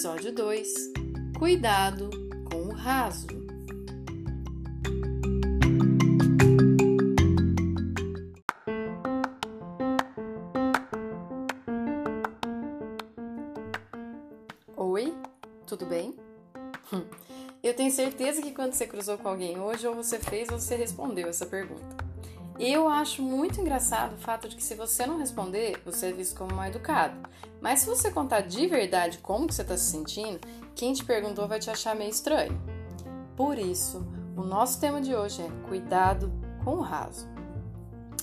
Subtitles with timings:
[0.00, 0.92] Episódio 2
[1.38, 2.08] Cuidado
[2.50, 3.26] com o raso.
[14.74, 15.14] Oi,
[15.66, 16.16] tudo bem?
[17.62, 20.76] Eu tenho certeza que quando você cruzou com alguém hoje, ou você fez ou você
[20.76, 21.99] respondeu essa pergunta.
[22.62, 26.36] Eu acho muito engraçado o fato de que se você não responder, você é visto
[26.36, 27.16] como mal educado.
[27.58, 30.38] Mas se você contar de verdade como que você está se sentindo,
[30.74, 32.60] quem te perguntou vai te achar meio estranho.
[33.34, 36.30] Por isso, o nosso tema de hoje é cuidado
[36.62, 37.26] com o raso.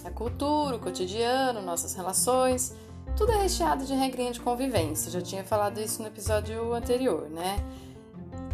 [0.06, 2.76] A cultura, o cotidiano, nossas relações,
[3.18, 5.10] tudo é recheado de regrinha de convivência.
[5.10, 7.58] Já tinha falado isso no episódio anterior, né?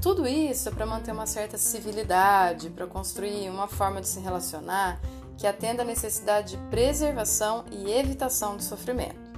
[0.02, 5.02] Tudo isso é para manter uma certa civilidade, para construir uma forma de se relacionar
[5.38, 9.34] que atenda à necessidade de preservação e evitação do sofrimento.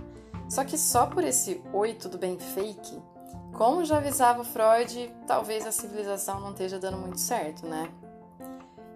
[0.49, 3.01] Só que só por esse oi, tudo bem fake,
[3.53, 7.89] como já avisava Freud, talvez a civilização não esteja dando muito certo, né?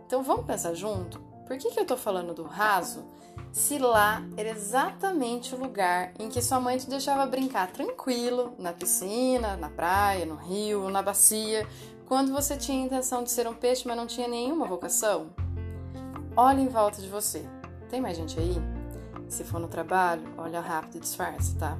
[0.05, 1.19] Então vamos pensar junto?
[1.47, 3.05] Por que, que eu tô falando do raso
[3.51, 8.71] se lá era exatamente o lugar em que sua mãe te deixava brincar tranquilo, na
[8.71, 11.67] piscina, na praia, no rio, na bacia,
[12.07, 15.29] quando você tinha a intenção de ser um peixe, mas não tinha nenhuma vocação?
[16.41, 17.45] Olhe em volta de você.
[17.89, 18.55] Tem mais gente aí?
[19.27, 21.77] Se for no trabalho, olha rápido e disfarce, tá?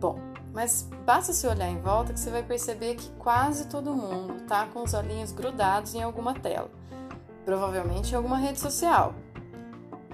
[0.00, 0.18] Bom,
[0.52, 4.66] mas basta se olhar em volta que você vai perceber que quase todo mundo tá
[4.66, 6.68] com os olhinhos grudados em alguma tela,
[7.44, 9.14] provavelmente em alguma rede social.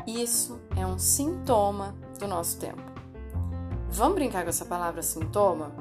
[0.07, 2.83] Isso é um sintoma do nosso tempo.
[3.89, 5.73] Vamos brincar com essa palavra sintoma?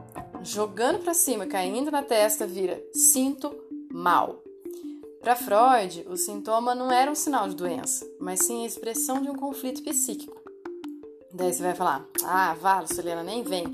[0.42, 3.54] Jogando para cima, caindo na testa, vira sinto
[3.92, 4.41] mal.
[5.22, 9.30] Para Freud, o sintoma não era um sinal de doença, mas sim a expressão de
[9.30, 10.36] um conflito psíquico.
[11.32, 13.66] Daí você vai falar: Ah, vá, Lucilena, nem vem.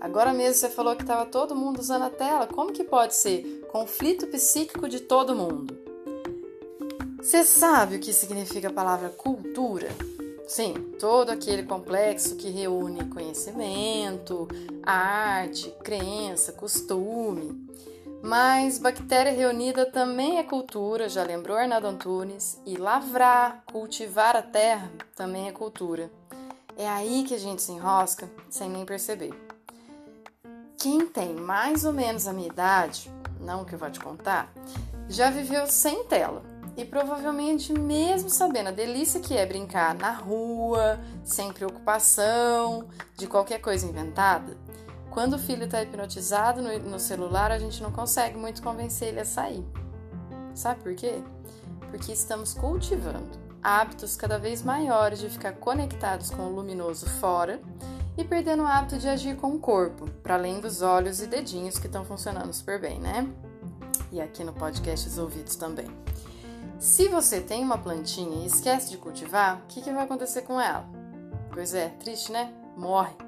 [0.00, 2.48] Agora mesmo você falou que estava todo mundo usando a tela.
[2.48, 5.78] Como que pode ser conflito psíquico de todo mundo?
[7.18, 9.88] Você sabe o que significa a palavra cultura?
[10.46, 14.48] Sim, todo aquele complexo que reúne conhecimento,
[14.82, 17.64] arte, crença, costume.
[18.26, 24.90] Mas bactéria reunida também é cultura, já lembrou Arnaldo Antunes, e lavrar, cultivar a terra
[25.14, 26.10] também é cultura.
[26.76, 29.32] É aí que a gente se enrosca sem nem perceber.
[30.76, 34.52] Quem tem mais ou menos a minha idade, não que eu vou te contar,
[35.08, 36.42] já viveu sem tela.
[36.76, 43.60] E provavelmente, mesmo sabendo a delícia que é brincar na rua, sem preocupação de qualquer
[43.60, 44.56] coisa inventada,
[45.16, 49.20] quando o filho está hipnotizado no, no celular, a gente não consegue muito convencer ele
[49.20, 49.64] a sair.
[50.54, 51.22] Sabe por quê?
[51.90, 53.30] Porque estamos cultivando
[53.62, 57.62] hábitos cada vez maiores de ficar conectados com o luminoso fora
[58.14, 61.78] e perdendo o hábito de agir com o corpo, para além dos olhos e dedinhos
[61.78, 63.26] que estão funcionando super bem, né?
[64.12, 65.88] E aqui no podcast os ouvidos também.
[66.78, 70.60] Se você tem uma plantinha e esquece de cultivar, o que, que vai acontecer com
[70.60, 70.86] ela?
[71.50, 72.52] Pois é, triste, né?
[72.76, 73.25] Morre.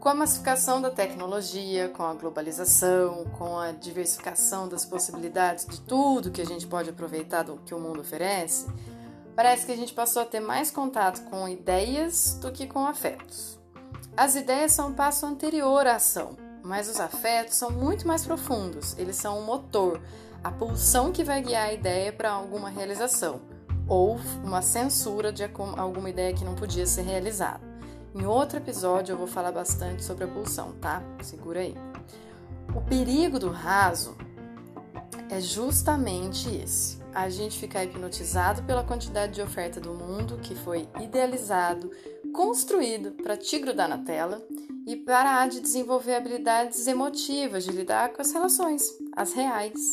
[0.00, 6.30] Com a massificação da tecnologia, com a globalização, com a diversificação das possibilidades de tudo
[6.30, 8.66] que a gente pode aproveitar do que o mundo oferece,
[9.36, 13.60] parece que a gente passou a ter mais contato com ideias do que com afetos.
[14.16, 18.96] As ideias são um passo anterior à ação, mas os afetos são muito mais profundos,
[18.98, 20.00] eles são um motor,
[20.42, 23.42] a pulsão que vai guiar a ideia para alguma realização,
[23.86, 25.44] ou uma censura de
[25.76, 27.69] alguma ideia que não podia ser realizada.
[28.14, 31.00] Em outro episódio eu vou falar bastante sobre a pulsão, tá?
[31.22, 31.76] Segura aí.
[32.74, 34.16] O perigo do raso
[35.30, 40.88] é justamente esse: a gente ficar hipnotizado pela quantidade de oferta do mundo que foi
[41.00, 41.90] idealizado,
[42.32, 44.44] construído para te grudar na tela
[44.86, 48.82] e parar de desenvolver habilidades emotivas de lidar com as relações,
[49.14, 49.92] as reais.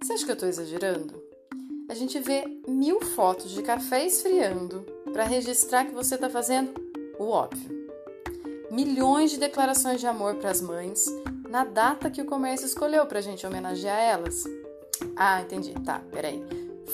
[0.00, 1.20] Você acha que eu estou exagerando?
[1.88, 6.91] A gente vê mil fotos de café esfriando para registrar que você está fazendo
[7.22, 7.70] o óbvio.
[8.70, 11.06] Milhões de declarações de amor para as mães
[11.48, 14.44] na data que o comércio escolheu para a gente homenagear elas.
[15.16, 15.74] Ah, entendi.
[15.84, 16.42] Tá, peraí.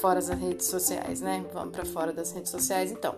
[0.01, 1.45] Fora das redes sociais, né?
[1.53, 3.15] Vamos para fora das redes sociais então.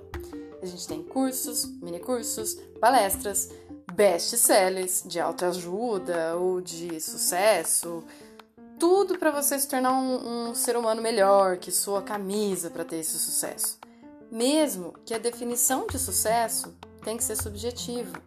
[0.63, 3.51] A gente tem cursos, mini cursos, palestras,
[3.95, 8.05] best-sellers de autoajuda ou de sucesso,
[8.79, 12.97] tudo para você se tornar um, um, ser humano melhor, que sua camisa para ter
[12.97, 13.79] esse sucesso.
[14.31, 18.21] Mesmo que a definição de sucesso tem que ser subjetiva,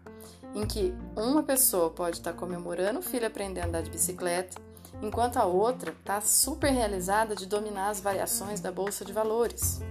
[0.54, 4.62] em que uma pessoa pode estar comemorando o filho aprender a andar de bicicleta,
[5.02, 9.82] enquanto a outra está super realizada de dominar as variações da bolsa de valores.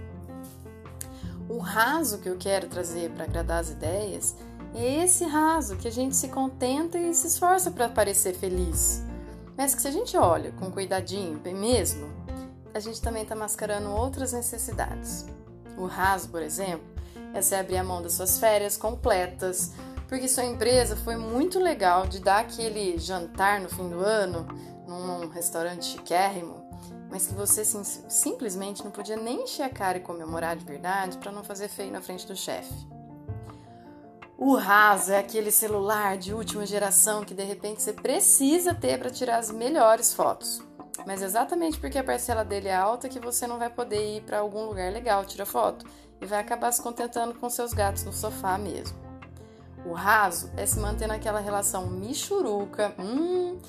[1.49, 4.35] O raso que eu quero trazer para agradar as ideias
[4.73, 9.03] é esse raso que a gente se contenta e se esforça para parecer feliz.
[9.55, 12.11] Mas que se a gente olha com cuidadinho, bem mesmo,
[12.73, 15.27] a gente também está mascarando outras necessidades.
[15.77, 16.92] O raso, por exemplo,
[17.33, 19.73] é você abrir a mão das suas férias completas,
[20.07, 24.45] porque sua empresa foi muito legal de dar aquele jantar no fim do ano
[24.87, 26.63] num restaurante chiquérrimo,
[27.09, 31.17] mas que você sim, simplesmente não podia nem encher a cara e comemorar de verdade
[31.17, 32.73] para não fazer feio na frente do chefe.
[34.37, 39.09] O raso é aquele celular de última geração que de repente você precisa ter para
[39.09, 40.61] tirar as melhores fotos.
[41.05, 44.39] Mas exatamente porque a parcela dele é alta que você não vai poder ir para
[44.39, 45.85] algum lugar legal tirar foto
[46.21, 48.97] e vai acabar se contentando com seus gatos no sofá mesmo.
[49.85, 53.59] O raso é se manter naquela relação michuruca, hum,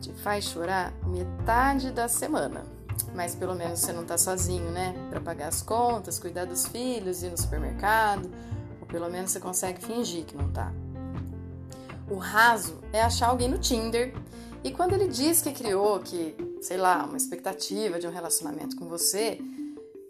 [0.00, 2.64] te faz chorar metade da semana.
[3.14, 4.94] Mas pelo menos você não tá sozinho, né?
[5.08, 8.30] Para pagar as contas, cuidar dos filhos, ir no supermercado,
[8.80, 10.72] ou pelo menos você consegue fingir que não tá.
[12.08, 14.12] O raso é achar alguém no Tinder
[14.62, 18.86] e quando ele diz que criou, que, sei lá, uma expectativa de um relacionamento com
[18.86, 19.38] você,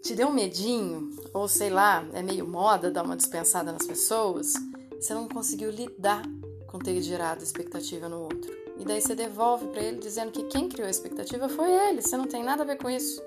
[0.01, 4.53] te deu um medinho, ou sei lá, é meio moda dar uma dispensada nas pessoas,
[4.99, 6.23] você não conseguiu lidar
[6.67, 8.51] com ter gerado expectativa no outro.
[8.77, 12.17] E daí você devolve para ele dizendo que quem criou a expectativa foi ele, você
[12.17, 13.21] não tem nada a ver com isso.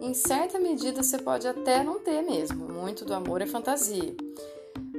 [0.00, 4.14] Em certa medida você pode até não ter mesmo, muito do amor é fantasia.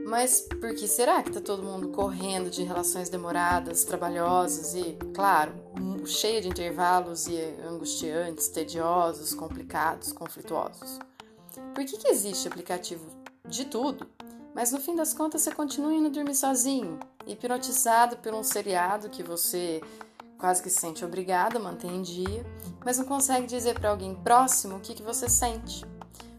[0.07, 5.53] Mas por que será que tá todo mundo correndo de relações demoradas, trabalhosas e, claro,
[6.05, 7.37] cheia de intervalos e
[7.67, 10.97] angustiantes, tediosos, complicados, conflituosos?
[11.75, 13.05] Por que, que existe aplicativo
[13.45, 14.07] de tudo,
[14.55, 19.21] mas no fim das contas você continua indo dormir sozinho, hipnotizado por um seriado que
[19.21, 19.81] você
[20.37, 22.45] quase que se sente obrigado a manter em dia,
[22.85, 25.83] mas não consegue dizer para alguém próximo o que, que você sente?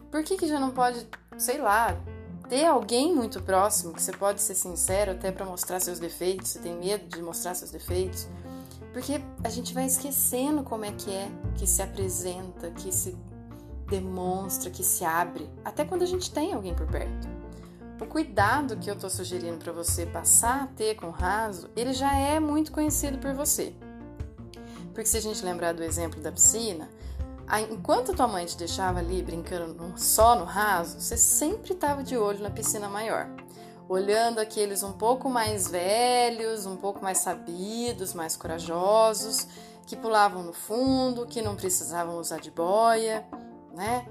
[0.09, 1.07] Por que, que já não pode,
[1.37, 1.95] sei lá,
[2.49, 6.59] ter alguém muito próximo que você pode ser sincero até para mostrar seus defeitos, você
[6.59, 8.27] tem medo de mostrar seus defeitos,
[8.91, 13.15] porque a gente vai esquecendo como é que é que se apresenta, que se
[13.87, 17.27] demonstra, que se abre, até quando a gente tem alguém por perto.
[18.01, 21.93] O cuidado que eu estou sugerindo para você passar a ter com o raso, ele
[21.93, 23.73] já é muito conhecido por você.
[24.93, 26.89] Porque se a gente lembrar do exemplo da piscina,
[27.69, 32.43] enquanto tua mãe te deixava ali brincando só no raso, você sempre estava de olho
[32.43, 33.27] na piscina maior,
[33.87, 39.47] olhando aqueles um pouco mais velhos, um pouco mais sabidos, mais corajosos,
[39.87, 43.27] que pulavam no fundo, que não precisavam usar de boia,
[43.73, 44.05] né?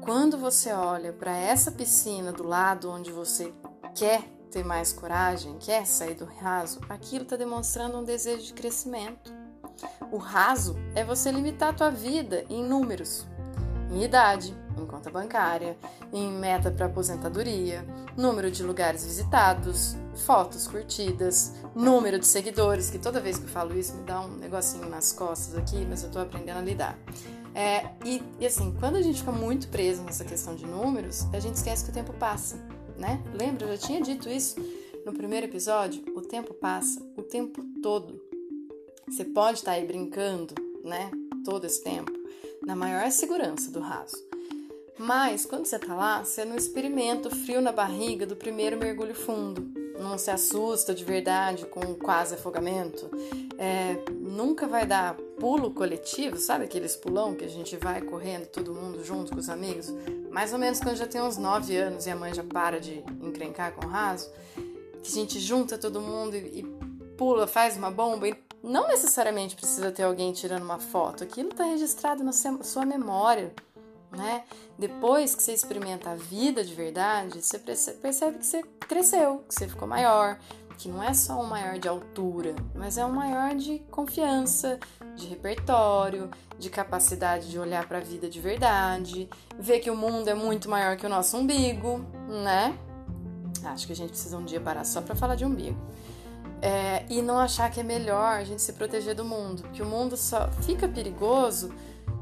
[0.00, 3.54] Quando você olha para essa piscina do lado onde você
[3.94, 9.37] quer ter mais coragem, quer sair do raso, aquilo está demonstrando um desejo de crescimento.
[10.10, 13.26] O raso é você limitar a tua vida em números,
[13.90, 15.76] em idade, em conta bancária,
[16.12, 17.84] em meta para aposentadoria,
[18.16, 23.78] número de lugares visitados, fotos curtidas, número de seguidores, que toda vez que eu falo
[23.78, 26.98] isso me dá um negocinho nas costas aqui, mas eu tô aprendendo a lidar.
[27.54, 31.40] É, e, e assim, quando a gente fica muito preso nessa questão de números, a
[31.40, 32.56] gente esquece que o tempo passa,
[32.96, 33.22] né?
[33.34, 33.66] Lembra?
[33.66, 34.56] Eu já tinha dito isso
[35.04, 36.04] no primeiro episódio.
[36.14, 38.27] O tempo passa o tempo todo.
[39.10, 41.10] Você pode estar aí brincando, né?
[41.44, 42.12] Todo esse tempo,
[42.66, 44.16] na maior segurança do raso.
[44.98, 49.14] Mas quando você tá lá, você não experimenta o frio na barriga do primeiro mergulho
[49.14, 49.70] fundo.
[49.98, 53.08] Não se assusta de verdade com quase afogamento.
[53.56, 58.74] É, nunca vai dar pulo coletivo, sabe aqueles pulão que a gente vai correndo todo
[58.74, 59.92] mundo junto com os amigos?
[60.30, 63.02] Mais ou menos quando já tem uns 9 anos e a mãe já para de
[63.22, 64.30] encrencar com o raso.
[65.02, 66.62] Que a gente junta todo mundo e, e
[67.16, 68.34] pula, faz uma bomba e
[68.68, 73.52] não necessariamente precisa ter alguém tirando uma foto, aquilo está registrado na sua memória,
[74.12, 74.44] né?
[74.78, 79.66] Depois que você experimenta a vida de verdade, você percebe que você cresceu, que você
[79.66, 80.38] ficou maior,
[80.76, 84.78] que não é só um maior de altura, mas é um maior de confiança,
[85.16, 90.28] de repertório, de capacidade de olhar para a vida de verdade, ver que o mundo
[90.28, 92.78] é muito maior que o nosso umbigo, né?
[93.64, 95.78] Acho que a gente precisa um dia parar só para falar de umbigo.
[96.60, 99.86] É, e não achar que é melhor a gente se proteger do mundo, que o
[99.86, 101.72] mundo só fica perigoso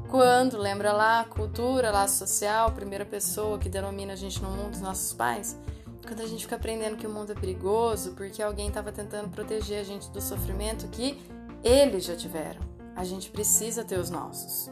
[0.09, 4.81] quando, lembra lá, cultura, laço social, primeira pessoa que denomina a gente no mundo, os
[4.81, 5.57] nossos pais,
[6.05, 9.81] quando a gente fica aprendendo que o mundo é perigoso porque alguém estava tentando proteger
[9.81, 11.21] a gente do sofrimento que
[11.63, 12.61] eles já tiveram.
[12.95, 14.71] A gente precisa ter os nossos,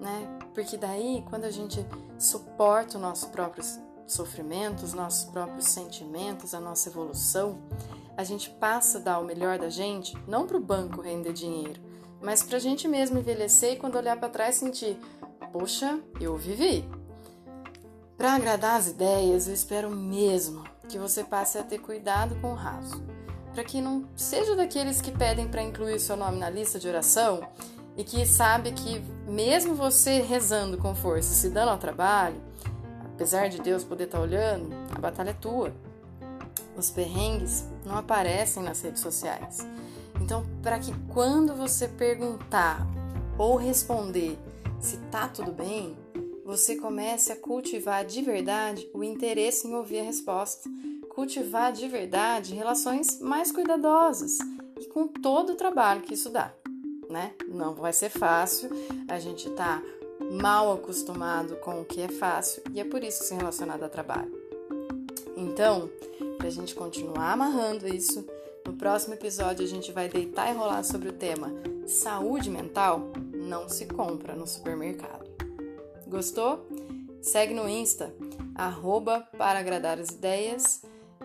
[0.00, 0.28] né?
[0.54, 1.84] Porque daí, quando a gente
[2.18, 3.64] suporta o nosso próprio
[4.06, 7.58] sofrimento, os nossos próprios sentimentos, a nossa evolução,
[8.16, 11.80] a gente passa a dar o melhor da gente, não para o banco render dinheiro,
[12.20, 14.98] mas para a gente mesmo envelhecer e quando olhar para trás sentir,
[15.52, 16.88] poxa, eu vivi.
[18.16, 22.54] Para agradar as ideias, eu espero mesmo que você passe a ter cuidado com o
[22.54, 23.02] raso,
[23.52, 27.46] para que não seja daqueles que pedem para incluir seu nome na lista de oração
[27.96, 32.40] e que sabe que mesmo você rezando com força, se dando ao trabalho,
[33.16, 35.72] apesar de Deus poder estar tá olhando, a batalha é tua.
[36.76, 39.66] Os perrengues não aparecem nas redes sociais.
[40.20, 42.86] Então, para que quando você perguntar
[43.38, 44.38] ou responder
[44.78, 45.96] se tá tudo bem,
[46.44, 50.68] você comece a cultivar de verdade o interesse em ouvir a resposta,
[51.08, 54.36] cultivar de verdade relações mais cuidadosas
[54.78, 56.52] e com todo o trabalho que isso dá,
[57.08, 57.32] né?
[57.48, 58.68] Não vai ser fácil,
[59.08, 59.82] a gente tá
[60.30, 63.88] mal acostumado com o que é fácil e é por isso que se relacionado a
[63.88, 64.32] trabalho.
[65.36, 65.90] Então,
[66.38, 68.26] para a gente continuar amarrando isso,
[68.64, 71.52] no próximo episódio a gente vai deitar e rolar sobre o tema
[71.86, 75.24] saúde mental não se compra no supermercado.
[76.06, 76.66] Gostou?
[77.22, 78.14] Segue no Insta,
[78.54, 80.82] arroba para agradar as ideias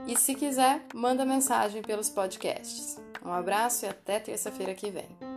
[0.08, 3.00] e se quiser, manda mensagem pelos podcasts.
[3.24, 5.31] Um abraço e até terça-feira que vem.